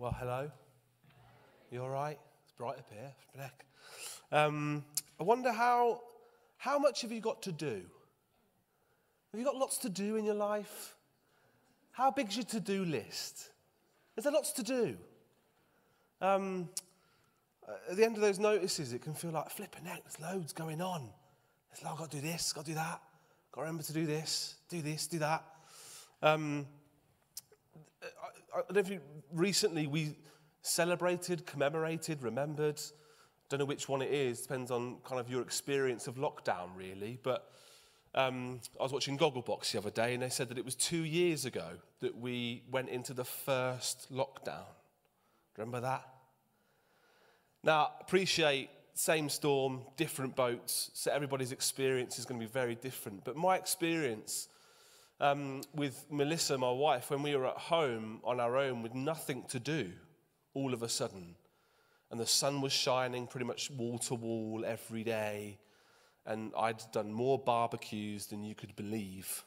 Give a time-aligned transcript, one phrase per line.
[0.00, 0.50] Well, hello.
[1.70, 2.18] You all right?
[2.42, 3.12] It's bright up here.
[3.36, 3.66] Heck.
[4.32, 4.82] Um,
[5.20, 6.00] I wonder how,
[6.56, 7.82] how much have you got to do?
[9.30, 10.96] Have you got lots to do in your life?
[11.92, 13.50] How big's your to do list?
[14.16, 14.96] Is there lots to do?
[16.22, 16.70] Um,
[17.90, 19.98] at the end of those notices, it can feel like flipping out.
[20.02, 21.10] There's loads going on.
[21.72, 23.02] It's like, I've got to do this, got to do that,
[23.52, 25.44] got to remember to do this, do this, do that.
[26.22, 26.66] Um,
[28.54, 29.00] I, don't know if you,
[29.32, 30.16] recently we
[30.62, 32.80] celebrated, commemorated, remembered.
[33.48, 34.42] Don't know which one it is.
[34.42, 37.18] Depends on kind of your experience of lockdown, really.
[37.22, 37.50] But
[38.14, 41.04] um, I was watching Gogglebox the other day, and they said that it was two
[41.04, 41.68] years ago
[42.00, 44.66] that we went into the first lockdown.
[45.56, 46.06] Remember that?
[47.62, 53.24] Now, appreciate same storm, different boats, so everybody's experience is going to be very different.
[53.24, 54.48] But my experience
[55.20, 59.44] um, with Melissa, my wife, when we were at home on our own with nothing
[59.48, 59.92] to do,
[60.54, 61.36] all of a sudden,
[62.10, 65.58] and the sun was shining pretty much wall to wall every day,
[66.26, 69.44] and I'd done more barbecues than you could believe.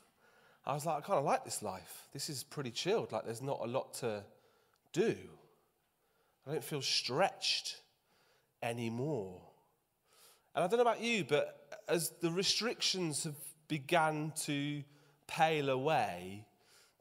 [0.66, 2.08] I was like, I kind of like this life.
[2.14, 3.12] This is pretty chilled.
[3.12, 4.24] Like, there's not a lot to
[4.94, 5.16] do.
[6.48, 7.82] I don't feel stretched
[8.62, 9.42] anymore.
[10.56, 13.36] And I don't know about you, but as the restrictions have
[13.68, 14.84] begun to
[15.34, 16.46] pale away,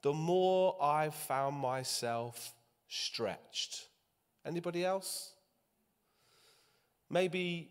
[0.03, 2.55] the more I've found myself
[2.89, 3.87] stretched.
[4.45, 5.35] Anybody else?
[7.11, 7.71] Maybe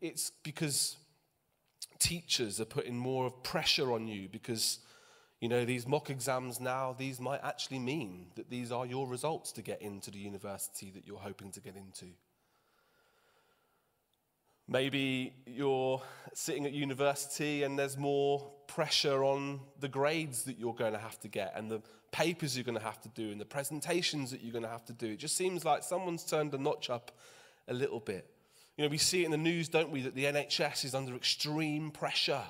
[0.00, 0.96] it's because
[1.98, 4.80] teachers are putting more of pressure on you because
[5.40, 9.52] you know these mock exams now these might actually mean that these are your results
[9.52, 12.06] to get into the university that you're hoping to get into
[14.66, 20.94] Maybe you're sitting at university and there's more pressure on the grades that you're going
[20.94, 23.44] to have to get and the papers you're going to have to do and the
[23.44, 25.12] presentations that you're going to have to do.
[25.12, 27.12] It just seems like someone's turned a notch up
[27.68, 28.30] a little bit.
[28.76, 31.14] You know, we see it in the news, don't we, that the NHS is under
[31.14, 32.42] extreme pressure.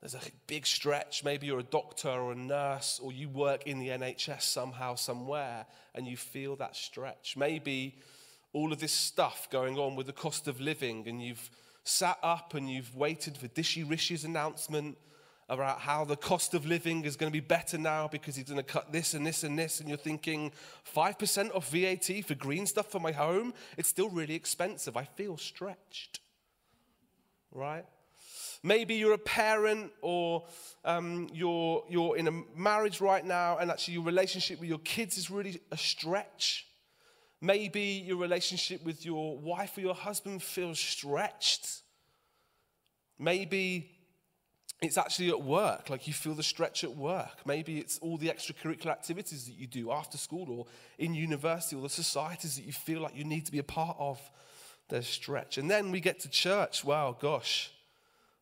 [0.00, 1.24] There's a big stretch.
[1.24, 5.66] Maybe you're a doctor or a nurse, or you work in the NHS somehow, somewhere,
[5.94, 7.34] and you feel that stretch.
[7.36, 7.98] Maybe
[8.52, 11.50] all of this stuff going on with the cost of living, and you've
[11.84, 14.96] sat up and you've waited for Dishy Rishi's announcement
[15.48, 18.56] about how the cost of living is going to be better now because he's going
[18.56, 20.52] to cut this and this and this, and you're thinking
[20.94, 24.96] 5% off VAT for green stuff for my home, it's still really expensive.
[24.96, 26.20] I feel stretched.
[27.52, 27.84] Right?
[28.62, 30.44] Maybe you're a parent or
[30.84, 35.18] um, you're, you're in a marriage right now, and actually your relationship with your kids
[35.18, 36.66] is really a stretch.
[37.40, 41.80] Maybe your relationship with your wife or your husband feels stretched.
[43.18, 43.90] Maybe
[44.82, 47.46] it's actually at work, like you feel the stretch at work.
[47.46, 50.66] Maybe it's all the extracurricular activities that you do after school or
[50.98, 53.96] in university or the societies that you feel like you need to be a part
[53.98, 54.18] of.
[54.88, 55.58] There's stretch.
[55.58, 56.84] And then we get to church.
[56.84, 57.70] Wow, gosh.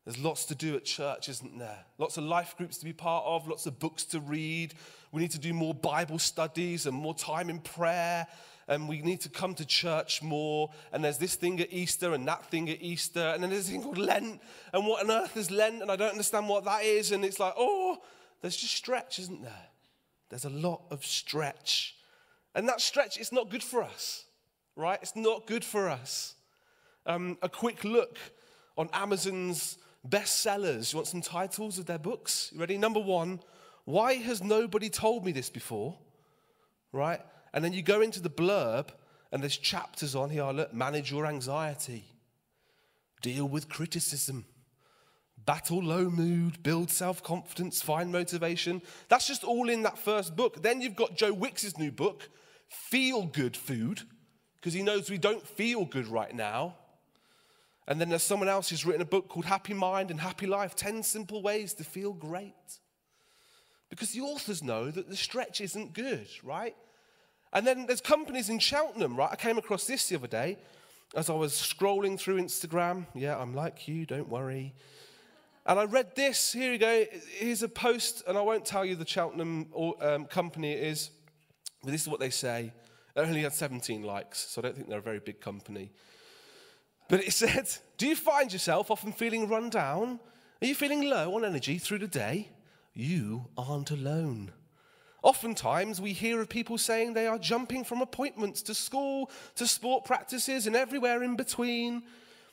[0.04, 1.84] There's lots to do at church, isn't there?
[1.98, 4.74] Lots of life groups to be part of, lots of books to read.
[5.12, 8.26] We need to do more Bible studies and more time in prayer
[8.68, 10.70] and we need to come to church more.
[10.92, 13.32] And there's this thing at Easter and that thing at Easter.
[13.32, 14.40] And then there's this thing called Lent.
[14.74, 15.80] And what on earth is Lent?
[15.80, 17.10] And I don't understand what that is.
[17.10, 17.98] And it's like, oh,
[18.42, 19.66] there's just stretch, isn't there?
[20.28, 21.96] There's a lot of stretch.
[22.54, 24.26] And that stretch is not good for us,
[24.76, 24.98] right?
[25.00, 26.34] It's not good for us.
[27.06, 28.18] Um, a quick look
[28.76, 30.92] on Amazon's bestsellers.
[30.92, 32.50] You want some titles of their books?
[32.52, 32.76] You ready?
[32.76, 33.40] Number one,
[33.86, 35.96] Why Has Nobody Told Me This Before?
[36.92, 37.20] Right?
[37.52, 38.88] And then you go into the blurb,
[39.32, 42.04] and there's chapters on here look, manage your anxiety,
[43.22, 44.46] deal with criticism,
[45.44, 48.82] battle low mood, build self confidence, find motivation.
[49.08, 50.62] That's just all in that first book.
[50.62, 52.28] Then you've got Joe Wicks's new book,
[52.68, 54.02] Feel Good Food,
[54.56, 56.76] because he knows we don't feel good right now.
[57.86, 60.76] And then there's someone else who's written a book called Happy Mind and Happy Life
[60.76, 62.52] 10 Simple Ways to Feel Great.
[63.88, 66.76] Because the authors know that the stretch isn't good, right?
[67.52, 69.30] And then there's companies in Cheltenham, right?
[69.32, 70.58] I came across this the other day
[71.14, 73.06] as I was scrolling through Instagram.
[73.14, 74.74] Yeah, I'm like you, don't worry.
[75.66, 76.52] And I read this.
[76.52, 77.04] Here you go.
[77.36, 79.66] Here's a post, and I won't tell you the Cheltenham
[80.00, 81.10] um, company it is,
[81.82, 82.72] but this is what they say.
[83.14, 85.90] It only had 17 likes, so I don't think they're a very big company.
[87.08, 90.20] But it said, Do you find yourself often feeling run down?
[90.60, 92.50] Are you feeling low on energy through the day?
[92.94, 94.52] You aren't alone.
[95.22, 100.04] Oftentimes, we hear of people saying they are jumping from appointments to school, to sport
[100.04, 102.02] practices, and everywhere in between.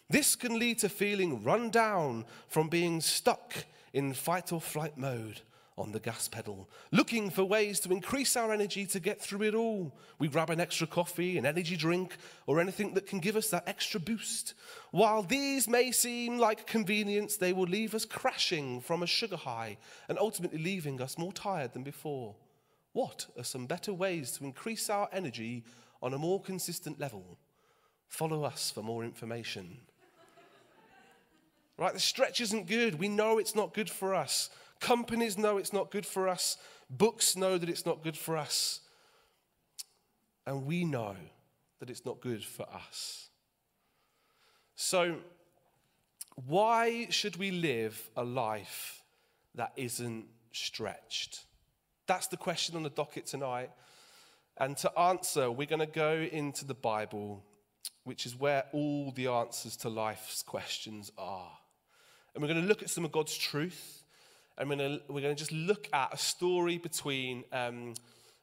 [0.09, 3.53] This can lead to feeling run down from being stuck
[3.93, 5.41] in fight or flight mode.
[5.77, 9.53] on the gas pedal, looking for ways to increase our energy to get through it
[9.53, 9.93] all.
[10.19, 12.15] We grab an extra coffee, an energy drink,
[12.47, 14.53] or anything that can give us that extra boost.
[14.91, 19.77] While these may seem like convenience, they will leave us crashing from a sugar high
[20.07, 22.35] and ultimately leaving us more tired than before.
[22.95, 25.65] What are some better ways to increase our energy
[26.01, 27.37] on a more consistent level?
[28.07, 29.79] Follow us for more information.
[31.77, 32.97] right, the stretch isn't good.
[32.97, 34.49] We know it's not good for us.
[34.79, 36.55] Companies know it's not good for us.
[36.89, 38.79] Books know that it's not good for us.
[40.47, 41.17] And we know
[41.81, 43.27] that it's not good for us.
[44.77, 45.17] So,
[46.47, 49.03] why should we live a life
[49.53, 51.41] that isn't stretched?
[52.07, 53.71] That's the question on the docket tonight.
[54.57, 57.43] And to answer, we're going to go into the Bible,
[58.03, 61.51] which is where all the answers to life's questions are.
[62.33, 64.03] And we're going to look at some of God's truth
[64.57, 67.93] and we're going to, we're going to just look at a story between um,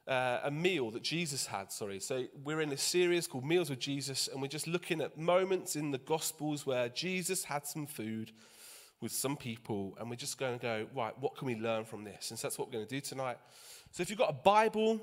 [0.07, 1.71] uh, a meal that Jesus had.
[1.71, 1.99] Sorry.
[1.99, 5.75] So we're in a series called Meals with Jesus, and we're just looking at moments
[5.75, 8.31] in the Gospels where Jesus had some food
[9.03, 12.05] with some people, and we're just going to go, right, what can we learn from
[12.05, 12.31] this?
[12.31, 13.37] And so that's what we're going to do tonight.
[13.91, 15.01] So if you've got a Bible,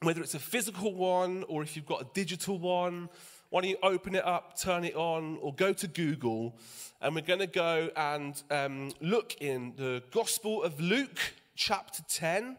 [0.00, 3.10] whether it's a physical one or if you've got a digital one,
[3.50, 6.56] why don't you open it up, turn it on, or go to Google,
[7.00, 11.20] and we're going to go and um, look in the Gospel of Luke,
[11.54, 12.56] chapter 10,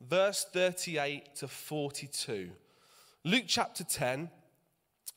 [0.00, 2.50] verse 38 to 42.
[3.24, 4.30] Luke chapter 10,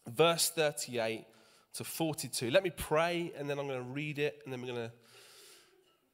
[0.08, 1.26] verse 38
[1.74, 2.52] to 42.
[2.52, 4.92] Let me pray, and then I'm going to read it, and then we're going to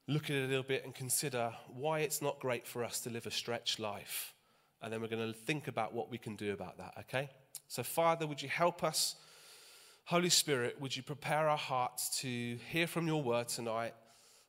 [0.07, 3.09] look at it a little bit and consider why it's not great for us to
[3.09, 4.33] live a stretched life.
[4.81, 7.29] And then we're going to think about what we can do about that, okay?
[7.67, 9.15] So, Father, would you help us?
[10.05, 13.93] Holy Spirit, would you prepare our hearts to hear from your word tonight?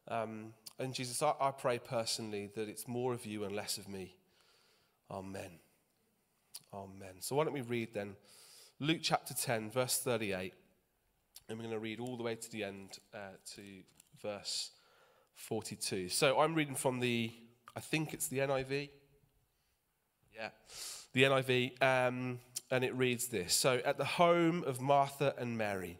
[0.09, 3.89] Um, and Jesus, I, I pray personally that it's more of you and less of
[3.89, 4.15] me.
[5.11, 5.59] Amen.
[6.73, 7.17] Amen.
[7.19, 8.15] So, why don't we read then
[8.79, 10.55] Luke chapter 10, verse 38,
[11.51, 13.63] and we're going to read all the way to the end uh, to
[14.23, 14.71] verse
[15.35, 16.09] 42.
[16.09, 17.33] So, I'm reading from the,
[17.75, 18.89] I think it's the NIV.
[20.33, 20.51] Yeah,
[21.13, 21.83] the NIV.
[21.83, 22.39] Um,
[22.71, 25.97] and it reads this So, at the home of Martha and Mary,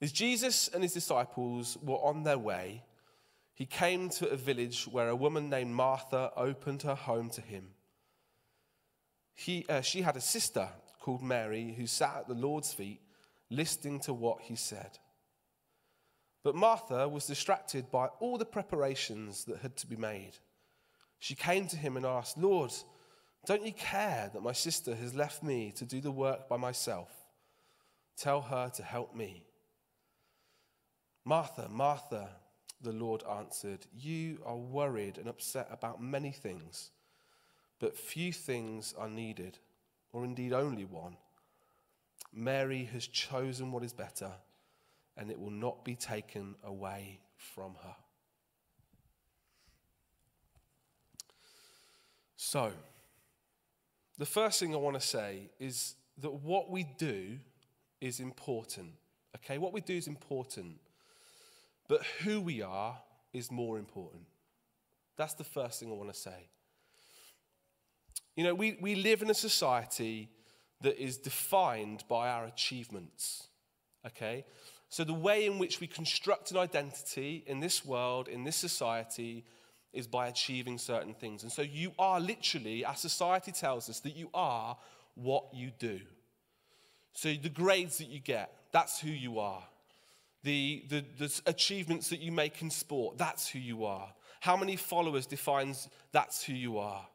[0.00, 2.84] as Jesus and his disciples were on their way,
[3.54, 7.70] he came to a village where a woman named Martha opened her home to him.
[9.34, 10.68] He, uh, she had a sister
[11.00, 13.00] called Mary who sat at the Lord's feet
[13.50, 14.98] listening to what he said.
[16.42, 20.32] But Martha was distracted by all the preparations that had to be made.
[21.18, 22.72] She came to him and asked, Lord,
[23.46, 27.10] don't you care that my sister has left me to do the work by myself?
[28.16, 29.44] Tell her to help me.
[31.24, 32.28] Martha, Martha,
[32.82, 36.90] the Lord answered, You are worried and upset about many things,
[37.80, 39.58] but few things are needed,
[40.12, 41.16] or indeed only one.
[42.34, 44.32] Mary has chosen what is better,
[45.16, 47.94] and it will not be taken away from her.
[52.36, 52.72] So,
[54.18, 57.38] the first thing I want to say is that what we do
[58.00, 58.90] is important.
[59.36, 60.76] Okay, what we do is important,
[61.88, 62.98] but who we are
[63.32, 64.22] is more important.
[65.16, 66.48] That's the first thing I want to say.
[68.36, 70.28] You know, we, we live in a society
[70.84, 73.48] that is defined by our achievements.
[74.06, 74.44] Okay?
[74.88, 79.44] So, the way in which we construct an identity in this world, in this society,
[79.94, 81.42] is by achieving certain things.
[81.42, 84.76] And so you are literally, our society tells us, that you are
[85.14, 86.00] what you do.
[87.12, 89.62] So the grades that you get, that's who you are.
[90.42, 94.12] The, the, the achievements that you make in sport, that's who you are.
[94.40, 97.06] How many followers defines that's who you are.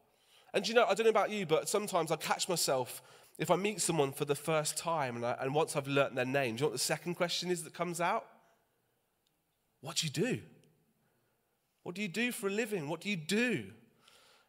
[0.53, 3.03] And you know, I don't know about you, but sometimes I catch myself
[3.39, 6.25] if I meet someone for the first time and, I, and once I've learnt their
[6.25, 8.25] name, do you know what the second question is that comes out?
[9.79, 10.41] What do you do?
[11.83, 12.89] What do you do for a living?
[12.89, 13.63] What do you do?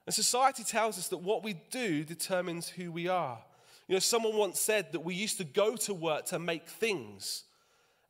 [0.06, 3.38] And society tells us that what we do determines who we are.
[3.87, 7.44] You know, someone once said that we used to go to work to make things,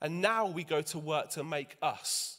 [0.00, 2.38] and now we go to work to make us.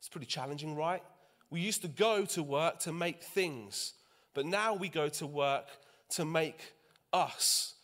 [0.00, 1.02] It's pretty challenging, right?
[1.50, 3.92] We used to go to work to make things,
[4.34, 5.66] but now we go to work
[6.10, 6.72] to make
[7.12, 7.74] us.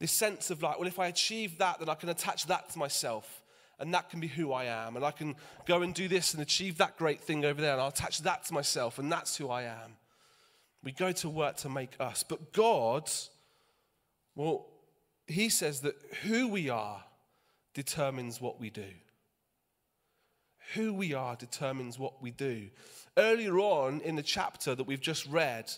[0.00, 2.78] This sense of like, well, if I achieve that, then I can attach that to
[2.78, 3.42] myself
[3.78, 4.96] and that can be who I am.
[4.96, 5.34] And I can
[5.66, 8.44] go and do this and achieve that great thing over there, and I'll attach that
[8.46, 9.96] to myself, and that's who I am.
[10.82, 12.22] We go to work to make us.
[12.22, 13.10] But God,
[14.34, 14.66] well,
[15.26, 17.02] He says that who we are
[17.72, 18.90] determines what we do.
[20.74, 22.68] Who we are determines what we do.
[23.16, 25.70] Earlier on in the chapter that we've just read,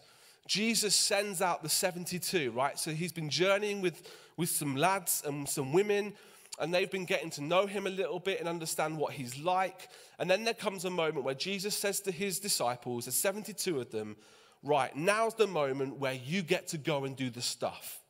[0.46, 2.78] Jesus sends out the 72, right?
[2.78, 6.14] So he's been journeying with, with some lads and some women,
[6.58, 9.88] and they've been getting to know him a little bit and understand what he's like.
[10.18, 13.90] And then there comes a moment where Jesus says to his disciples, there's 72 of
[13.90, 14.16] them,
[14.62, 18.00] right, now's the moment where you get to go and do the stuff.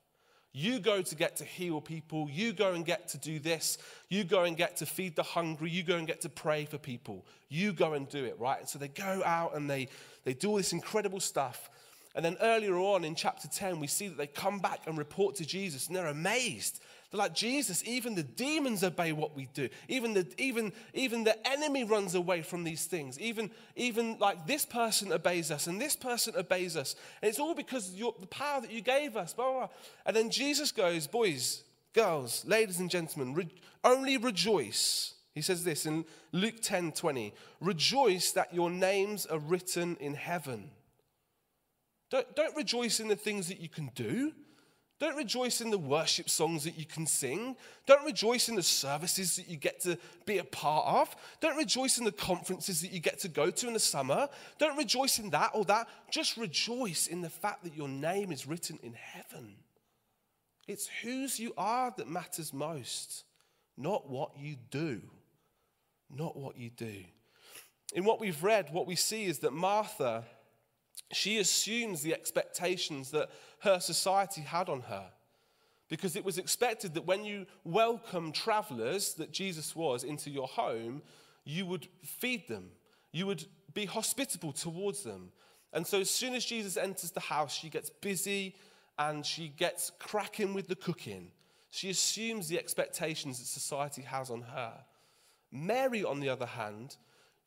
[0.59, 2.31] You go to get to heal people.
[2.31, 3.77] You go and get to do this.
[4.09, 5.69] You go and get to feed the hungry.
[5.69, 7.27] You go and get to pray for people.
[7.51, 8.61] You go and do it, right?
[8.61, 9.89] And so they go out and they,
[10.25, 11.69] they do all this incredible stuff.
[12.17, 15.37] And then earlier on in chapter 10, we see that they come back and report
[15.37, 16.81] to Jesus and they're amazed.
[17.11, 19.69] They're like, Jesus, even the demons obey what we do.
[19.87, 23.21] Even the, even, even the enemy runs away from these things.
[23.21, 26.97] Even, even like this person obeys us and this person obeys us.
[27.21, 29.35] And it's all because of the power that you gave us.
[29.35, 29.69] Blah, blah, blah.
[30.07, 33.55] And then Jesus goes, boys, girls, ladies and gentlemen, re-
[33.85, 35.13] only rejoice.
[35.35, 37.35] He says this in Luke 10 20.
[37.61, 40.71] Rejoice that your names are written in heaven.
[42.11, 44.33] Don't, don't rejoice in the things that you can do.
[44.99, 47.57] Don't rejoice in the worship songs that you can sing.
[47.87, 51.15] Don't rejoice in the services that you get to be a part of.
[51.41, 54.29] Don't rejoice in the conferences that you get to go to in the summer.
[54.59, 55.89] Don't rejoice in that or that.
[56.11, 59.57] Just rejoice in the fact that your name is written in heaven.
[60.67, 63.25] It's whose you are that matters most,
[63.77, 65.03] not what you do.
[66.09, 67.05] Not what you do.
[67.95, 70.25] In what we've read, what we see is that Martha
[71.13, 75.07] she assumes the expectations that her society had on her.
[75.89, 81.03] Because it was expected that when you welcome travelers, that Jesus was, into your home,
[81.45, 82.71] you would feed them,
[83.13, 85.31] you would be hospitable towards them.
[85.73, 88.57] And so, as soon as Jesus enters the house, she gets busy
[88.99, 91.31] and she gets cracking with the cooking.
[91.71, 94.73] She assumes the expectations that society has on her.
[95.53, 96.97] Mary, on the other hand,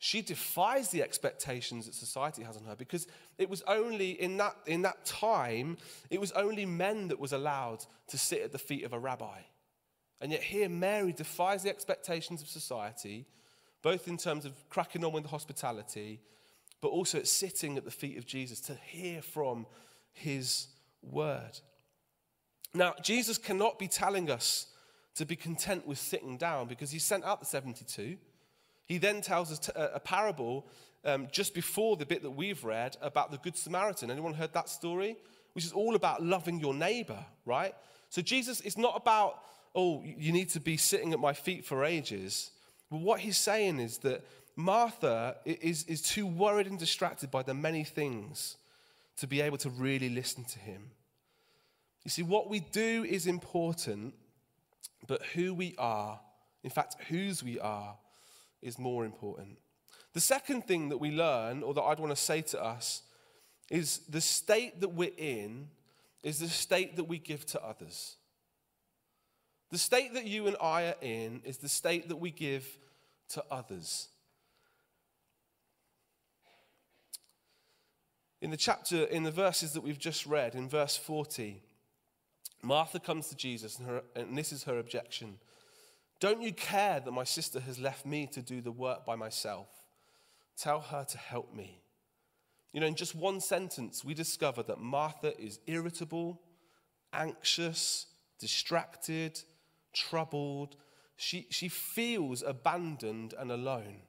[0.02, 3.06] she defies the expectations that society has on her because
[3.38, 5.78] it was only in that, in that time,
[6.10, 9.40] it was only men that was allowed to sit at the feet of a rabbi.
[10.22, 13.26] And yet here, Mary defies the expectations of society,
[13.82, 16.22] both in terms of cracking on with the hospitality,
[16.80, 19.66] but also at sitting at the feet of Jesus to hear from
[20.14, 20.68] his
[21.02, 21.60] word.
[22.74, 24.68] Now, Jesus cannot be telling us
[25.16, 28.18] to be content with sitting down because he sent out the 72
[28.90, 30.66] he then tells us a parable
[31.06, 34.10] um, just before the bit that we've read about the Good Samaritan.
[34.10, 35.16] Anyone heard that story?
[35.54, 37.76] Which is all about loving your neighbor, right?
[38.10, 39.44] So Jesus is not about,
[39.76, 42.50] oh, you need to be sitting at my feet for ages.
[42.90, 47.54] But what he's saying is that Martha is, is too worried and distracted by the
[47.54, 48.58] many things
[49.18, 50.90] to be able to really listen to him.
[52.06, 54.16] You see, what we do is important,
[55.06, 56.20] but who we are,
[56.64, 57.96] in fact, whose we are,
[58.62, 59.58] is more important.
[60.14, 63.04] The second thing that we learn, or that I'd want to say to us,
[63.70, 65.68] is the state that we're in
[66.24, 68.16] is the state that we give to others.
[69.72, 72.78] The state that you and I are in is the state that we give
[73.30, 74.08] to others.
[78.42, 81.62] In the chapter, in the verses that we've just read, in verse 40,
[82.62, 85.38] Martha comes to Jesus, and, her, and this is her objection.
[86.20, 89.68] Don't you care that my sister has left me to do the work by myself?
[90.58, 91.82] Tell her to help me.
[92.74, 96.42] You know, in just one sentence, we discover that Martha is irritable,
[97.14, 98.06] anxious,
[98.38, 99.42] distracted,
[99.94, 100.76] troubled.
[101.16, 104.02] She, she feels abandoned and alone.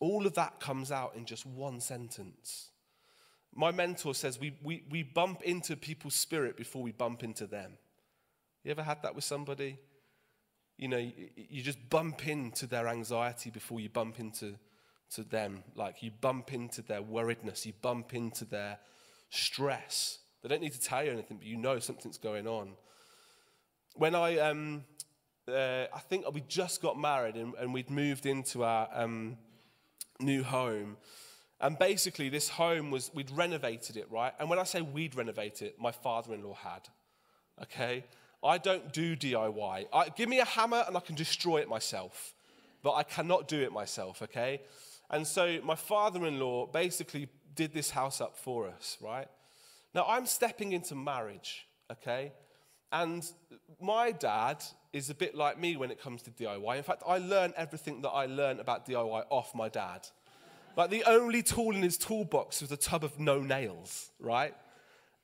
[0.00, 2.70] All of that comes out in just one sentence.
[3.54, 7.78] My mentor says we, we, we bump into people's spirit before we bump into them.
[8.64, 9.78] You ever had that with somebody?
[10.78, 14.54] You know, you, just bump into their anxiety before you bump into
[15.14, 15.62] to them.
[15.76, 18.78] Like you bump into their worriedness, you bump into their
[19.28, 20.18] stress.
[20.42, 22.72] They don't need to tell you anything, but you know something's going on.
[23.96, 24.84] When I, um,
[25.46, 29.36] uh, I think we just got married and, and we'd moved into our um,
[30.20, 30.96] new home.
[31.60, 34.32] And basically, this home was, we'd renovated it, right?
[34.40, 36.88] And when I say we'd renovate it, my father in law had.
[37.62, 38.04] Okay?
[38.44, 39.86] I don't do DIY.
[39.92, 42.34] I, give me a hammer and I can destroy it myself,
[42.82, 44.60] but I cannot do it myself, okay?
[45.10, 49.28] And so my father in law basically did this house up for us, right?
[49.94, 52.32] Now I'm stepping into marriage, okay?
[52.92, 53.24] And
[53.80, 56.76] my dad is a bit like me when it comes to DIY.
[56.76, 60.06] In fact, I learned everything that I learned about DIY off my dad.
[60.76, 64.54] Like the only tool in his toolbox was a tub of no nails, right?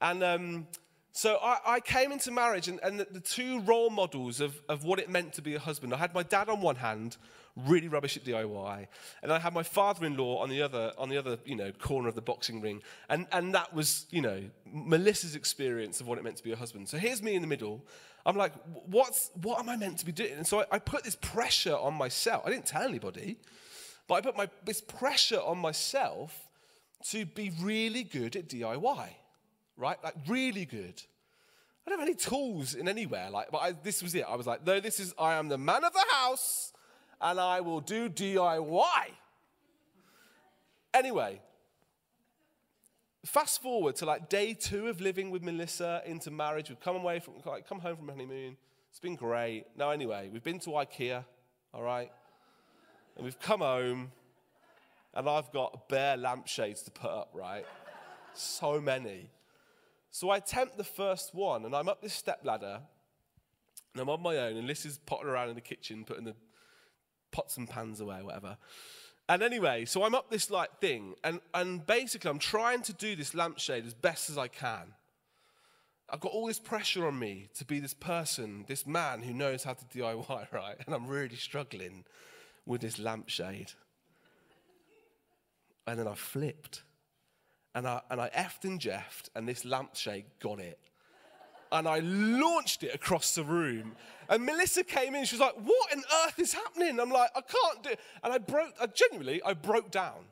[0.01, 0.67] And um,
[1.13, 4.85] So I, I came into marriage, and, and the, the two role models of, of
[4.85, 5.93] what it meant to be a husband.
[5.93, 7.17] I had my dad on one hand,
[7.57, 8.87] really rubbish at DIY,
[9.23, 12.15] and I had my father-in-law on the other, on the other, you know, corner of
[12.15, 14.41] the boxing ring, and and that was, you know,
[14.73, 16.89] Melissa's experience of what it meant to be a husband.
[16.89, 17.85] So here's me in the middle.
[18.25, 18.53] I'm like,
[18.87, 20.35] what's what am I meant to be doing?
[20.35, 22.45] And so I, I put this pressure on myself.
[22.47, 23.37] I didn't tell anybody,
[24.07, 26.49] but I put my this pressure on myself
[27.09, 29.09] to be really good at DIY
[29.81, 29.97] right?
[30.05, 31.03] Like really good.
[31.87, 33.31] I don't have any tools in anywhere.
[33.31, 34.25] Like, but I, this was it.
[34.29, 36.73] I was like, no, this is I am the man of the house,
[37.21, 39.07] and I will do DIY.
[40.93, 41.41] Anyway,
[43.25, 46.69] fast forward to like day two of living with Melissa into marriage.
[46.69, 48.57] We've come away from, like, come home from honeymoon.
[48.91, 49.65] It's been great.
[49.77, 51.25] Now, anyway, we've been to IKEA,
[51.73, 52.11] all right,
[53.17, 54.11] and we've come home,
[55.15, 57.65] and I've got bare lampshades to put up, right?
[58.35, 59.31] So many.
[60.11, 62.81] So I attempt the first one, and I'm up this step ladder,
[63.93, 66.35] and I'm on my own, and Liz is potting around in the kitchen, putting the
[67.31, 68.57] pots and pans away, whatever.
[69.29, 73.15] And anyway, so I'm up this like thing, and, and basically I'm trying to do
[73.15, 74.95] this lampshade as best as I can.
[76.13, 79.63] I've got all this pressure on me to be this person, this man who knows
[79.63, 80.77] how to DIY, right?
[80.85, 82.05] And I'm really struggling
[82.67, 83.73] with this lampshade.
[85.87, 86.83] And then I flipped
[87.75, 90.79] and I, and I effed and jeffed, and this lampshade got it.
[91.73, 93.93] And I launched it across the room.
[94.29, 96.99] And Melissa came in, she was like, What on earth is happening?
[96.99, 98.01] I'm like, I can't do it.
[98.25, 100.25] And I broke, I genuinely, I broke down.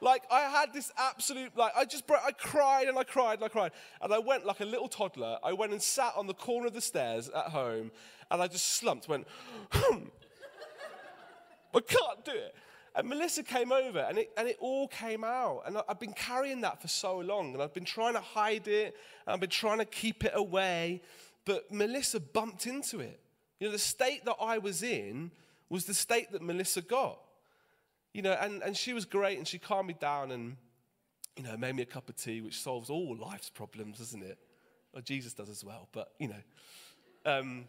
[0.00, 3.44] Like, I had this absolute, like, I just broke, I cried and I cried and
[3.44, 3.72] I cried.
[4.00, 5.38] And I went like a little toddler.
[5.42, 7.90] I went and sat on the corner of the stairs at home,
[8.30, 9.26] and I just slumped, went,
[9.72, 10.04] hmm.
[11.74, 12.54] I can't do it.
[12.96, 15.64] And Melissa came over and it, and it all came out.
[15.66, 18.96] And I've been carrying that for so long and I've been trying to hide it
[19.26, 21.02] and I've been trying to keep it away.
[21.44, 23.20] But Melissa bumped into it.
[23.60, 25.30] You know, the state that I was in
[25.68, 27.18] was the state that Melissa got.
[28.14, 30.56] You know, and, and she was great and she calmed me down and,
[31.36, 34.38] you know, made me a cup of tea, which solves all life's problems, doesn't it?
[34.94, 36.34] Well, Jesus does as well, but, you know.
[37.26, 37.66] Um,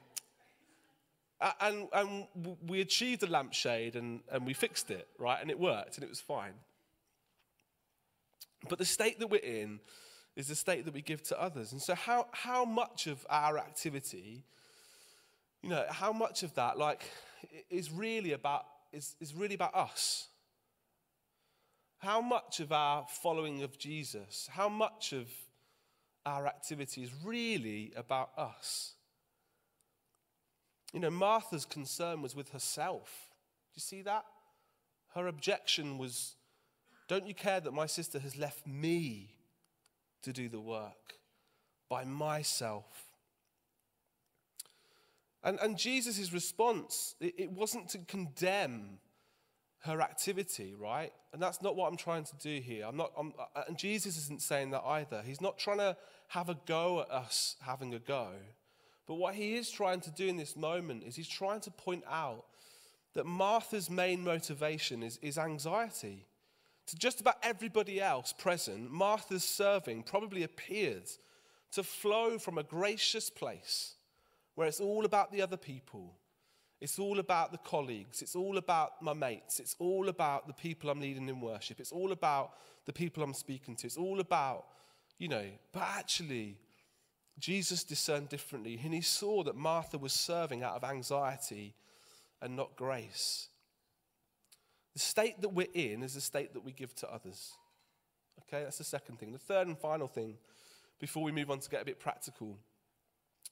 [1.62, 2.28] and, and
[2.66, 5.40] we achieved the lampshade and, and we fixed it, right?
[5.40, 6.54] And it worked and it was fine.
[8.70, 9.80] But the state that we're in
[10.36, 11.72] is the state that we give to others.
[11.72, 14.44] And so, how, how much of our activity,
[15.62, 17.04] you know, how much of that, like,
[17.70, 20.28] is really about, is, is really about us?
[22.00, 25.28] How much of our following of Jesus, how much of
[26.26, 28.94] our activity is really about us?
[30.94, 33.30] You know, Martha's concern was with herself.
[33.74, 34.26] Do you see that?
[35.16, 36.36] Her objection was,
[37.08, 39.36] Don't you care that my sister has left me
[40.24, 41.16] to do the work
[41.90, 42.86] by myself?
[45.44, 49.00] And, and Jesus' response, it, it wasn't to condemn
[49.80, 51.14] her activity, right?
[51.34, 52.86] And that's not what I'm trying to do here.
[52.86, 55.22] I'm not, I'm, uh, and Jesus isn't saying that either.
[55.26, 55.96] He's not trying to
[56.30, 58.32] have a go at us having a go.
[59.08, 62.04] But what he is trying to do in this moment is he's trying to point
[62.10, 62.46] out
[63.14, 66.26] that Martha's main motivation is, is anxiety.
[66.88, 71.10] To just about everybody else present, Martha's serving probably appeared
[71.72, 73.96] to flow from a gracious place
[74.56, 76.14] where it's all about the other people.
[76.80, 78.22] It's all about the colleagues.
[78.22, 79.60] It's all about my mates.
[79.60, 81.80] It's all about the people I'm leading in worship.
[81.80, 82.52] It's all about
[82.86, 83.88] the people I'm speaking to.
[83.88, 84.66] It's all about,
[85.18, 86.58] you know, but actually,
[87.40, 91.76] Jesus discerned differently, and he saw that Martha was serving out of anxiety
[92.42, 93.50] and not grace.
[94.94, 97.54] The state that we're in is the state that we give to others.
[98.42, 99.32] Okay, that's the second thing.
[99.32, 100.38] The third and final thing,
[101.00, 102.58] before we move on to get a bit practical,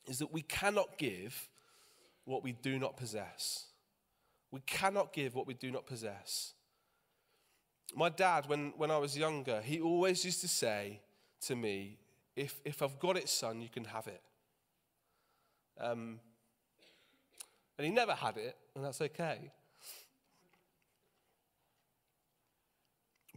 [0.07, 1.47] is that we cannot give
[2.25, 3.65] what we do not possess.
[4.51, 6.53] We cannot give what we do not possess.
[7.95, 11.01] My dad, when, when I was younger, he always used to say
[11.41, 11.99] to me,
[12.35, 14.21] if, if I've got it, son, you can have it.
[15.79, 16.19] Um,
[17.77, 19.51] and he never had it, and that's okay.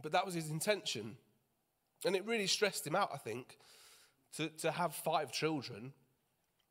[0.01, 1.17] But that was his intention.
[2.05, 3.57] And it really stressed him out, I think,
[4.37, 5.93] to, to have five children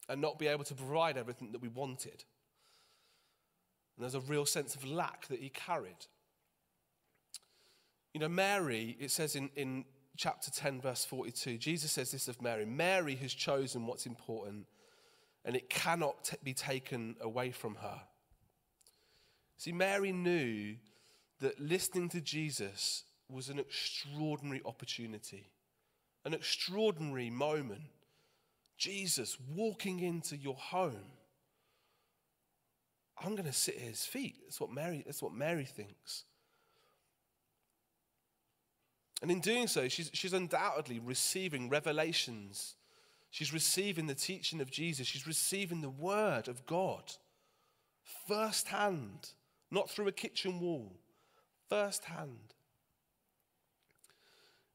[0.08, 2.24] and not be able to provide everything that we wanted.
[3.96, 6.06] And there's a real sense of lack that he carried.
[8.14, 9.84] You know, Mary, it says in, in
[10.18, 14.66] chapter 10, verse 42, Jesus says this of Mary Mary has chosen what's important,
[15.46, 18.02] and it cannot t- be taken away from her.
[19.56, 20.76] See, Mary knew
[21.40, 25.50] that listening to Jesus was an extraordinary opportunity,
[26.26, 27.80] an extraordinary moment
[28.78, 31.12] Jesus walking into your home,
[33.20, 34.36] I'm going to sit at his feet.
[34.44, 36.24] That's what Mary, that's what Mary thinks.
[39.20, 42.76] And in doing so, she's, she's undoubtedly receiving revelations.
[43.30, 45.06] She's receiving the teaching of Jesus.
[45.06, 47.02] She's receiving the word of God
[48.26, 49.30] firsthand,
[49.70, 50.92] not through a kitchen wall,
[51.68, 52.54] firsthand.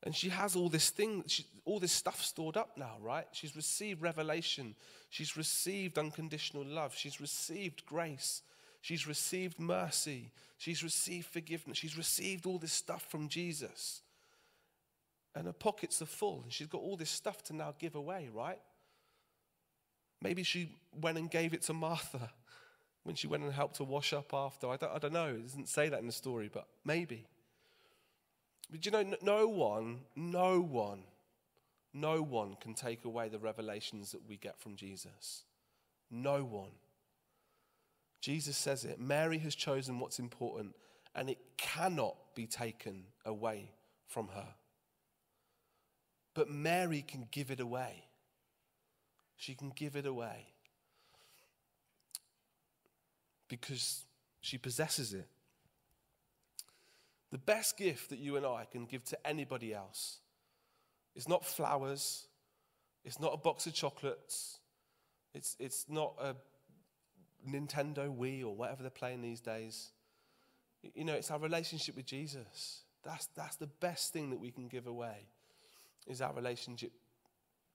[0.04, 3.26] And she has all this thing, she, all this stuff stored up now, right?
[3.32, 4.76] She's received revelation.
[5.10, 6.94] She's received unconditional love.
[6.94, 8.42] She's received grace.
[8.82, 10.32] She's received mercy.
[10.58, 11.78] She's received forgiveness.
[11.78, 14.03] She's received all this stuff from Jesus.
[15.36, 16.42] And her pockets are full.
[16.44, 18.60] And she's got all this stuff to now give away, right?
[20.22, 22.32] Maybe she went and gave it to Martha
[23.04, 24.68] when she went and helped her wash up after.
[24.68, 25.28] I don't, I don't know.
[25.28, 27.26] It doesn't say that in the story, but maybe.
[28.72, 31.04] But you know, no one, no one,
[31.94, 35.44] no one can take away the revelations that we get from Jesus.
[36.10, 36.72] No one.
[38.22, 39.00] Jesus says it.
[39.00, 40.74] Mary has chosen what's important,
[41.14, 43.70] and it cannot be taken away
[44.08, 44.48] from her.
[46.34, 48.06] But Mary can give it away.
[49.38, 50.48] She can give it away
[53.48, 54.06] because
[54.42, 55.28] she possesses it.
[57.32, 60.20] The best gift that you and I can give to anybody else
[61.16, 62.28] is not flowers,
[63.04, 64.60] it's not a box of chocolates,
[65.34, 66.36] it's, it's not a
[67.48, 69.92] Nintendo Wii or whatever they're playing these days.
[70.96, 72.82] You know, it's our relationship with Jesus.
[73.04, 75.28] That's, that's the best thing that we can give away,
[76.08, 76.92] is our relationship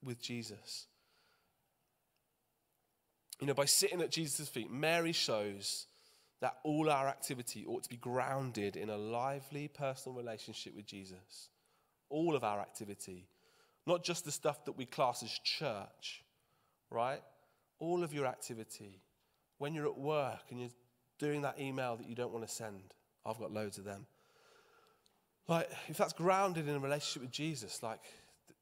[0.03, 0.87] with Jesus.
[3.41, 5.87] You know, by sitting at Jesus' feet, Mary shows
[6.41, 11.51] that all our activity ought to be grounded in a lively personal relationship with Jesus.
[12.11, 13.29] All of our activity,
[13.87, 16.25] not just the stuff that we class as church,
[16.91, 17.21] right?
[17.81, 19.03] All of your activity.
[19.59, 20.71] When you're at work and you're
[21.19, 22.95] doing that email that you don't want to send,
[23.27, 24.07] I've got loads of them.
[25.49, 28.01] Like, if that's grounded in a relationship with Jesus, like,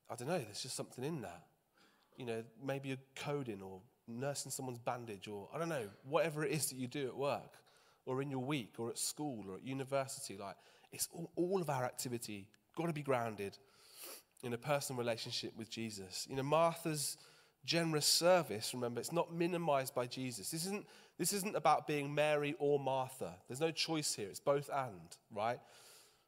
[0.09, 1.43] I don't know, there's just something in that.
[2.17, 6.53] You know, maybe you're coding or nursing someone's bandage or I don't know, whatever it
[6.53, 7.55] is that you do at work
[8.07, 10.37] or in your week or at school or at university.
[10.39, 10.57] Like,
[10.93, 13.59] it's all, all of our activity got to be grounded
[14.45, 16.27] in a personal relationship with Jesus.
[16.31, 17.17] You know, Martha's
[17.65, 20.51] generous service, remember, it's not minimized by Jesus.
[20.51, 20.87] This isn't,
[21.19, 23.35] this isn't about being Mary or Martha.
[23.49, 24.29] There's no choice here.
[24.29, 25.59] It's both and, right?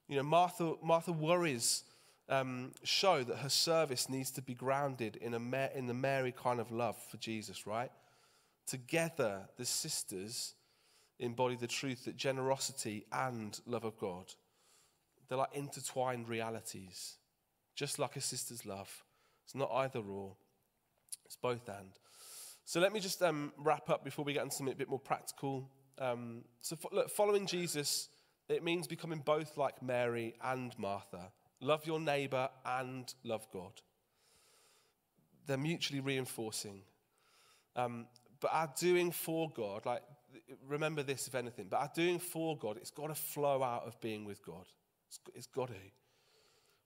[0.09, 1.85] You know, Martha, Martha worries
[2.31, 6.61] um, show that her service needs to be grounded in, a, in the Mary kind
[6.61, 7.91] of love for Jesus, right?
[8.67, 10.55] Together, the sisters
[11.19, 14.33] embody the truth that generosity and love of God,
[15.29, 17.17] they're like intertwined realities,
[17.75, 19.05] just like a sister's love.
[19.45, 20.37] It's not either or,
[21.27, 21.91] it's both and.
[22.65, 24.99] So let me just um, wrap up before we get into something a bit more
[24.99, 25.69] practical.
[25.99, 28.09] Um, so, fo- look, following Jesus,
[28.49, 31.33] it means becoming both like Mary and Martha.
[31.61, 33.73] Love your neighbor and love God.
[35.47, 36.83] They're mutually reinforcing.
[37.77, 38.07] Um,
[38.41, 40.03] but our doing for God, like
[40.67, 44.01] remember this if anything, but our doing for God, it's got to flow out of
[44.01, 44.67] being with God.
[45.09, 45.75] It's, it's got to.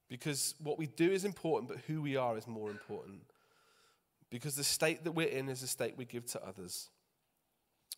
[0.09, 3.23] Because what we do is important, but who we are is more important.
[4.31, 6.89] Because the state that we're in is a state we give to others.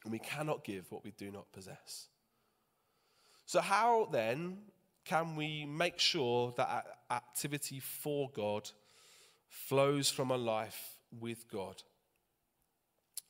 [0.05, 2.09] And we cannot give what we do not possess.
[3.47, 4.59] So, how then
[5.05, 8.71] can we make sure that activity for God
[9.49, 11.83] flows from a life with God?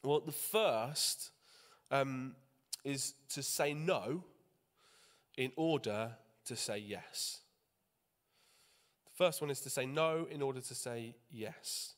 [0.03, 1.31] Well, the first
[1.91, 2.37] um,
[2.85, 4.23] is to say no
[5.37, 6.13] in order
[6.45, 7.41] to say yes.
[9.07, 11.95] The first one is to say no in order to say yes.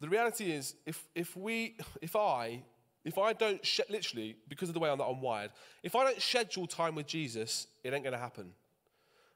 [0.00, 2.62] The reality is, if, if we, if I,
[3.04, 5.50] if I don't, sh- literally, because of the way I'm, I'm wired,
[5.82, 8.52] if I don't schedule time with Jesus, it ain't going to happen.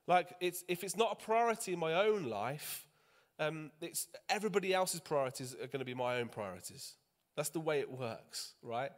[0.07, 2.87] Like, it's, if it's not a priority in my own life,
[3.39, 6.95] um, it's, everybody else's priorities are going to be my own priorities.
[7.37, 8.91] That's the way it works, right?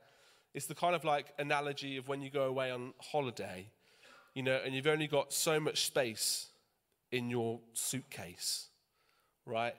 [0.55, 3.69] It's the kind of like analogy of when you go away on holiday,
[4.35, 6.47] you know, and you've only got so much space
[7.13, 8.69] in your suitcase,
[9.47, 9.75] right?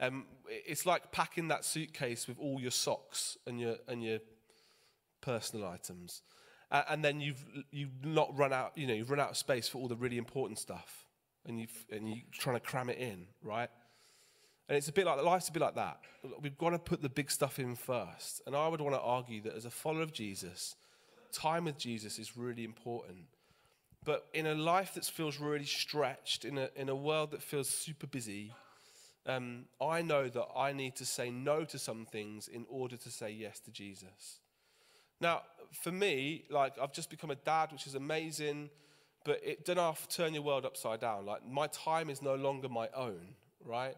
[0.00, 4.18] Um, it's like packing that suitcase with all your socks and your and your
[5.24, 6.22] personal items,
[6.70, 8.72] uh, and then you've you've not run out.
[8.76, 11.06] You know, you've run out of space for all the really important stuff,
[11.46, 13.70] and you've and you're trying to cram it in, right?
[14.68, 16.00] And it's a bit like life's a bit like that.
[16.40, 18.40] We've got to put the big stuff in first.
[18.46, 20.74] And I would want to argue that as a follower of Jesus,
[21.32, 23.26] time with Jesus is really important.
[24.04, 27.68] But in a life that feels really stretched, in a, in a world that feels
[27.68, 28.52] super busy,
[29.26, 33.10] um, I know that I need to say no to some things in order to
[33.10, 34.40] say yes to Jesus.
[35.20, 38.70] Now, for me, like I've just become a dad, which is amazing,
[39.24, 41.26] but it doesn't have to turn your world upside down.
[41.26, 43.96] Like my time is no longer my own, right?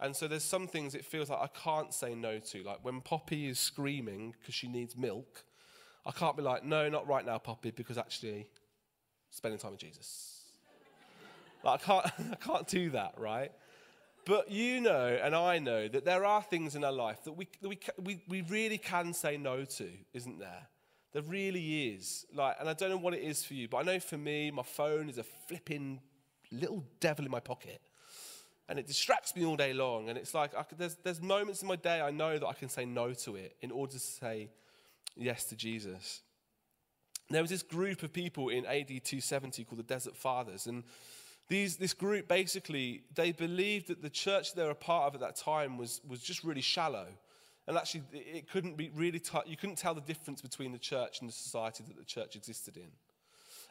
[0.00, 2.62] And so there's some things it feels like I can't say no to.
[2.62, 5.44] Like when Poppy is screaming because she needs milk,
[6.04, 8.48] I can't be like, no, not right now, Poppy, because actually,
[9.30, 10.42] spending time with Jesus.
[11.62, 13.52] like I can't, I can't do that, right?
[14.24, 17.48] But you know, and I know that there are things in our life that we,
[17.60, 20.68] that we, we, we really can say no to, isn't there?
[21.12, 22.24] There really is.
[22.32, 24.50] Like, and I don't know what it is for you, but I know for me,
[24.50, 26.00] my phone is a flipping
[26.52, 27.80] little devil in my pocket.
[28.68, 30.08] And it distracts me all day long.
[30.08, 32.68] And it's like, could, there's, there's moments in my day I know that I can
[32.68, 34.50] say no to it in order to say
[35.16, 36.22] yes to Jesus.
[37.28, 40.66] There was this group of people in AD 270 called the Desert Fathers.
[40.66, 40.84] And
[41.48, 45.20] these, this group basically, they believed that the church they were a part of at
[45.20, 47.06] that time was, was just really shallow.
[47.66, 51.20] And actually, it couldn't be really, t- you couldn't tell the difference between the church
[51.20, 52.90] and the society that the church existed in.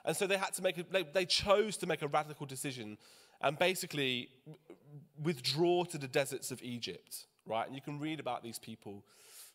[0.05, 2.97] And so they had to make, a, they, they chose to make a radical decision
[3.41, 4.29] and basically
[5.21, 7.65] withdraw to the deserts of Egypt, right?
[7.65, 9.03] And you can read about these people.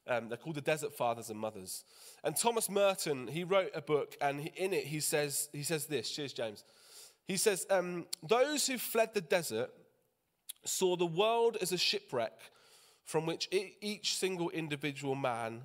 [0.09, 1.85] Um, they're called the Desert Fathers and Mothers.
[2.22, 5.87] And Thomas Merton, he wrote a book, and he, in it he says, he says
[5.87, 6.11] this.
[6.11, 6.64] Cheers, James.
[7.27, 9.71] He says, um, Those who fled the desert
[10.65, 12.39] saw the world as a shipwreck
[13.05, 15.62] from which each single individual man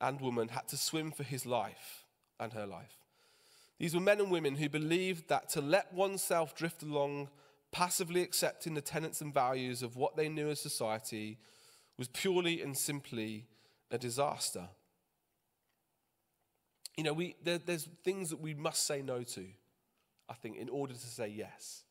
[0.00, 2.04] and woman had to swim for his life
[2.38, 2.96] and her life.
[3.78, 7.28] These were men and women who believed that to let oneself drift along,
[7.70, 11.38] passively accepting the tenets and values of what they knew as society,
[11.98, 13.46] was purely and simply
[13.90, 14.68] a disaster.
[16.96, 19.46] You know, we, there, there's things that we must say no to.
[20.30, 21.82] I think, in order to say yes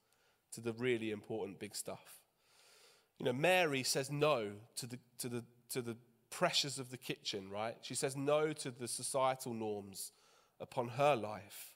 [0.53, 2.21] to the really important big stuff.
[3.19, 5.97] You know, Mary says no to the, to the, to the
[6.31, 7.75] pressures of the kitchen, right?
[7.81, 10.13] She says no to the societal norms
[10.59, 11.75] upon her life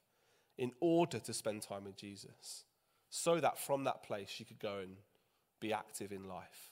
[0.58, 2.64] in order to spend time with Jesus,
[3.10, 4.98] so that from that place she could go and
[5.60, 6.72] be active in life.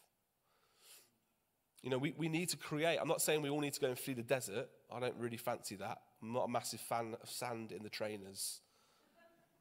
[1.81, 2.99] You know, we, we need to create.
[3.01, 4.69] I'm not saying we all need to go and flee the desert.
[4.93, 5.99] I don't really fancy that.
[6.21, 8.61] I'm not a massive fan of sand in the trainers.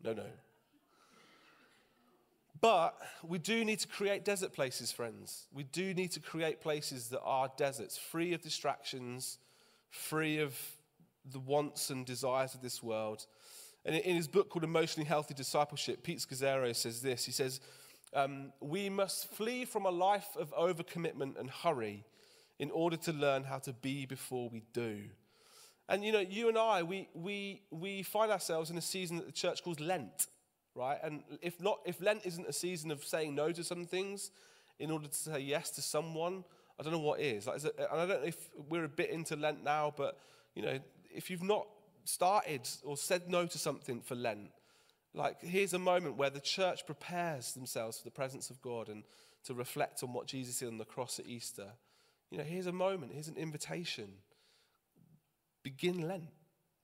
[0.03, 0.27] No, no.
[2.61, 5.47] But we do need to create desert places, friends.
[5.53, 9.39] We do need to create places that are deserts, free of distractions,
[9.89, 10.59] free of
[11.31, 13.27] the wants and desires of this world.
[13.85, 17.25] And in his book called Emotionally Healthy Discipleship, Pete Scazzero says this.
[17.25, 17.61] He says,
[18.13, 22.05] um, We must flee from a life of overcommitment and hurry
[22.59, 25.05] in order to learn how to be before we do.
[25.91, 29.27] And you know, you and I, we, we, we find ourselves in a season that
[29.27, 30.29] the church calls Lent,
[30.77, 30.99] right?
[31.03, 34.31] And if, not, if Lent isn't a season of saying no to some things
[34.79, 36.45] in order to say yes to someone,
[36.79, 37.49] I don't know what is.
[37.49, 40.17] Like, is it, and I don't know if we're a bit into Lent now, but
[40.55, 40.79] you know,
[41.13, 41.67] if you've not
[42.05, 44.53] started or said no to something for Lent,
[45.13, 49.03] like here's a moment where the church prepares themselves for the presence of God and
[49.43, 51.67] to reflect on what Jesus did on the cross at Easter.
[52.31, 54.13] You know, here's a moment, here's an invitation
[55.63, 56.29] begin Lent.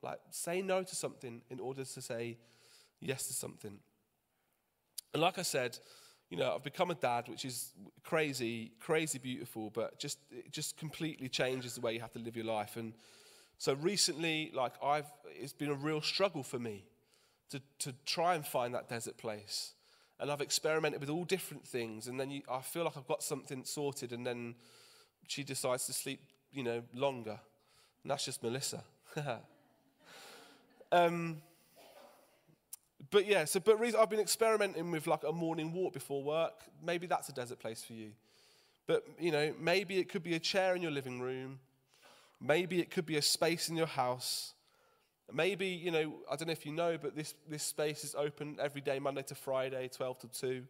[0.03, 2.39] Like, say no to something in order to say
[3.01, 3.79] yes to something.
[5.13, 5.79] And like I said,
[6.31, 10.77] you know, I've become a dad, which is crazy, crazy beautiful, but just it just
[10.77, 12.77] completely changes the way you have to live your life.
[12.77, 12.95] And
[13.59, 16.85] so recently, like I've, it's been a real struggle for me
[17.51, 19.73] to to try and find that desert place.
[20.19, 23.23] And I've experimented with all different things, and then you, I feel like I've got
[23.23, 24.55] something sorted, and then
[25.29, 26.21] she decides to sleep,
[26.53, 27.39] you know, longer.
[28.07, 28.85] And that's just Melissa.
[30.93, 31.43] um,
[33.11, 36.55] but yeah, so but I've been experimenting with like a morning walk before work.
[36.81, 38.13] Maybe that's a desert place for you.
[38.87, 41.59] But you know, maybe it could be a chair in your living room.
[42.41, 44.55] Maybe it could be a space in your house.
[45.33, 48.59] Maybe, you know, I don't know if you know, but this, this space is open
[48.63, 50.63] every day, Monday to Friday, 12 to 2.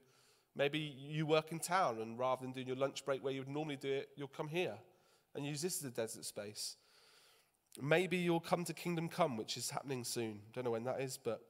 [0.55, 3.51] Maybe you work in town, and rather than doing your lunch break where you would
[3.51, 4.79] normally do it, you'll come here
[5.35, 6.77] and use this as a desert space.
[7.81, 10.41] Maybe you'll come to Kingdom Come, which is happening soon.
[10.53, 11.41] Don't know when that is, but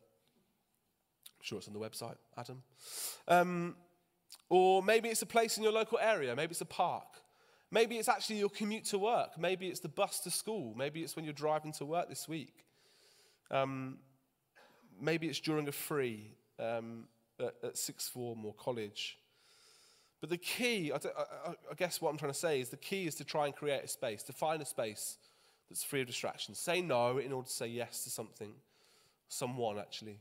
[1.27, 2.63] I'm sure it's on the website, Adam.
[3.29, 3.77] Um,
[4.49, 6.35] or maybe it's a place in your local area.
[6.35, 7.07] Maybe it's a park.
[7.71, 9.39] Maybe it's actually your commute to work.
[9.39, 10.75] Maybe it's the bus to school.
[10.77, 12.65] Maybe it's when you're driving to work this week.
[13.51, 13.99] Um,
[15.01, 17.05] maybe it's during a free um,
[17.41, 19.19] at, at sixth form or college.
[20.21, 23.07] But the key, I, I, I guess what I'm trying to say is the key
[23.07, 25.19] is to try and create a space, to find a space
[25.69, 26.59] that's free of distractions.
[26.59, 28.53] Say no in order to say yes to something,
[29.29, 30.19] someone actually.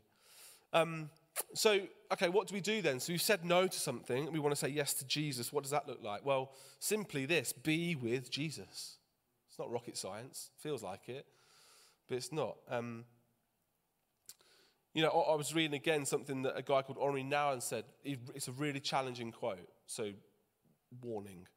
[0.73, 1.09] Um,
[1.53, 1.81] so,
[2.11, 2.99] okay, what do we do then?
[2.99, 5.51] So we've said no to something and we want to say yes to Jesus.
[5.51, 6.25] What does that look like?
[6.25, 8.97] Well, simply this be with Jesus.
[9.49, 11.25] It's not rocket science, feels like it,
[12.07, 12.57] but it's not.
[12.69, 13.05] Um,
[14.93, 17.83] you know, I was reading again something that a guy called Henri Nouwen said.
[18.03, 20.11] It's a really challenging quote, so
[21.01, 21.47] warning.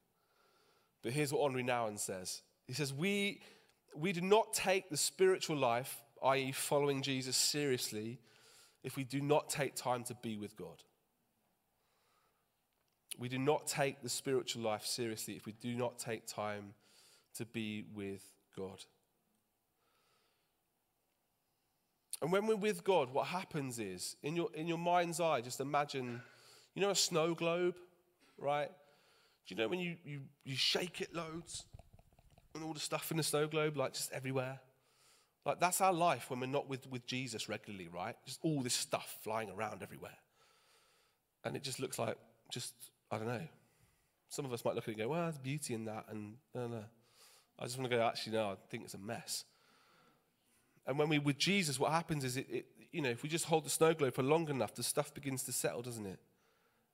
[1.03, 3.41] But here's what Henri Nouwen says He says, we,
[3.97, 8.19] we do not take the spiritual life, i.e., following Jesus, seriously
[8.85, 10.83] if we do not take time to be with God.
[13.19, 16.75] We do not take the spiritual life seriously if we do not take time
[17.37, 18.23] to be with
[18.57, 18.85] God.
[22.23, 25.61] And when we're with God, what happens is, in your, in your mind's eye, just
[25.61, 26.21] imagine,
[26.75, 27.77] you know, a snow globe,
[28.39, 28.71] right?
[29.47, 31.65] Do you know when you, you, you shake it loads
[32.55, 34.61] and all the stuff in the snow globe, like just everywhere?
[35.45, 38.17] Like that's our life when we're not with, with Jesus regularly, right?
[38.27, 40.19] Just all this stuff flying around everywhere.
[41.45, 42.17] And it just looks like
[42.53, 42.75] just,
[43.11, 43.47] I don't know.
[44.29, 46.05] Some of us might look at it and go, well, there's beauty in that.
[46.11, 46.85] And no, no.
[47.59, 49.45] I just want to go, actually, no, I think it's a mess.
[50.87, 53.47] And when we're with Jesus, what happens is, it, it, you know, if we just
[53.47, 56.19] hold the snow globe for long enough, the stuff begins to settle, doesn't it?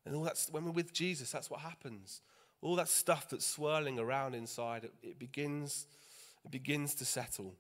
[0.07, 2.21] And all that's, when we're with Jesus, that's what happens.
[2.63, 5.87] All that stuff that's swirling around inside, it, it begins,
[6.45, 7.55] it begins to settle.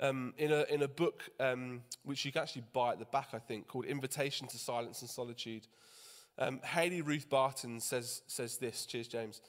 [0.00, 3.28] Um, in, a, in a book um, which you can actually buy at the back,
[3.32, 5.68] I think, called Invitation to Silence and Solitude,
[6.38, 8.86] um, Haley Ruth Barton says, says this.
[8.86, 9.40] Cheers, James.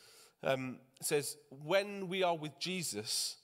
[0.44, 3.38] Um, says, When we are with Jesus,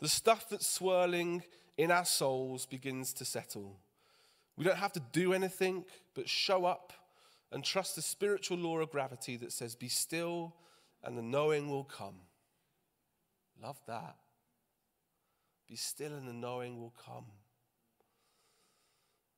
[0.00, 1.42] the stuff that's swirling
[1.76, 3.78] in our souls begins to settle.
[4.56, 6.92] We don't have to do anything but show up
[7.50, 10.54] and trust the spiritual law of gravity that says, Be still
[11.02, 12.20] and the knowing will come.
[13.62, 14.16] Love that.
[15.68, 17.26] Be still and the knowing will come.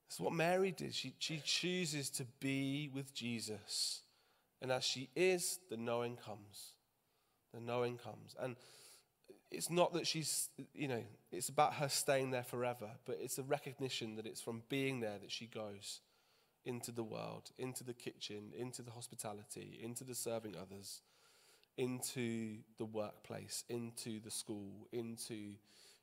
[0.08, 0.94] That's what Mary did.
[0.94, 4.02] She, she chooses to be with Jesus.
[4.60, 6.74] And as she is, the knowing comes.
[7.54, 8.34] The knowing comes.
[8.40, 8.56] And
[9.50, 13.42] it's not that she's, you know, it's about her staying there forever, but it's a
[13.42, 16.00] recognition that it's from being there that she goes
[16.64, 21.00] into the world, into the kitchen, into the hospitality, into the serving others,
[21.76, 25.54] into the workplace, into the school, into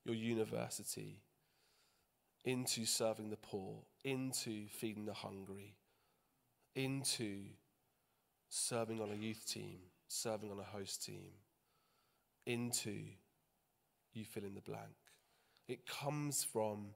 [0.04, 1.22] your university,
[2.46, 5.76] into serving the poor, into feeding the hungry,
[6.76, 7.41] into
[8.50, 11.32] serving on a youth team, serving on a host team,
[12.46, 12.96] into
[14.13, 14.96] you fill in the blank.
[15.67, 16.88] It comes from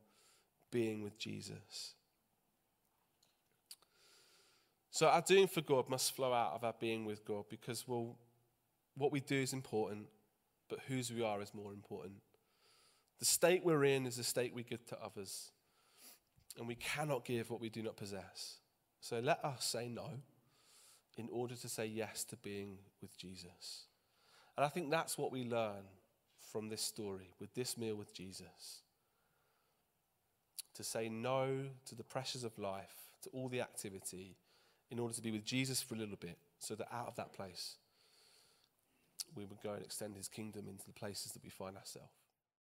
[0.71, 1.95] being with Jesus.
[4.91, 8.17] So our doing for God must flow out of our being with God because, well,
[8.95, 10.07] what we do is important,
[10.69, 12.15] but whose we are is more important.
[13.19, 15.51] The state we're in is the state we give to others.
[16.57, 18.57] And we cannot give what we do not possess.
[18.99, 20.09] So let us say no
[21.17, 23.85] in order to say yes to being with Jesus.
[24.57, 25.83] And I think that's what we learn
[26.51, 28.81] from this story, with this meal with Jesus.
[30.73, 34.35] To say no to the pressures of life, to all the activity,
[34.91, 37.33] in order to be with Jesus for a little bit, so that out of that
[37.33, 37.77] place,
[39.35, 42.11] we would go and extend his kingdom into the places that we find ourselves.